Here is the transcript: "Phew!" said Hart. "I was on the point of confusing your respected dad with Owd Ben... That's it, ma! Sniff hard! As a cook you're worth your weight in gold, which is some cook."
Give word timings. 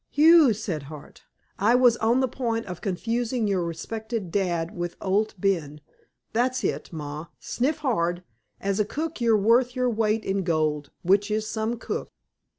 "Phew!" 0.13 0.51
said 0.53 0.81
Hart. 0.89 1.25
"I 1.59 1.75
was 1.75 1.95
on 1.97 2.21
the 2.21 2.27
point 2.27 2.65
of 2.65 2.81
confusing 2.81 3.45
your 3.47 3.63
respected 3.63 4.31
dad 4.31 4.75
with 4.75 4.95
Owd 4.99 5.35
Ben... 5.37 5.79
That's 6.33 6.63
it, 6.63 6.91
ma! 6.91 7.27
Sniff 7.39 7.77
hard! 7.85 8.23
As 8.59 8.79
a 8.79 8.85
cook 8.85 9.21
you're 9.21 9.37
worth 9.37 9.75
your 9.75 9.91
weight 9.91 10.23
in 10.25 10.41
gold, 10.43 10.89
which 11.03 11.29
is 11.29 11.45
some 11.45 11.77
cook." 11.77 12.09